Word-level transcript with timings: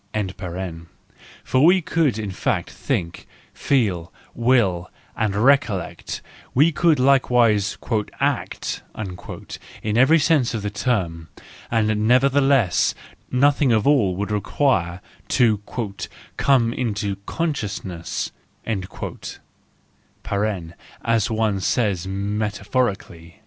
For 1.43 1.63
we 1.63 1.79
could 1.81 2.17
in 2.17 2.31
fact 2.31 2.71
think, 2.71 3.27
feel, 3.53 4.11
will, 4.33 4.89
and 5.15 5.35
recollect, 5.35 6.23
we 6.55 6.71
could 6.71 6.97
likewise" 6.97 7.77
act" 8.19 8.81
in 9.83 9.97
every 9.99 10.17
sense 10.17 10.55
of 10.55 10.63
the 10.63 10.71
term, 10.71 11.29
and 11.69 12.07
nevertheless 12.07 12.95
nothing 13.29 13.71
of 13.71 13.85
it 13.85 13.89
all 13.89 14.15
would* 14.15 14.31
require 14.31 15.01
to" 15.27 15.61
come 16.35 16.73
into 16.73 17.17
consciousness" 17.27 18.31
(as 21.05 21.29
one 21.31 21.59
says 21.59 22.07
meta¬ 22.07 22.65
phorically). 22.65 23.35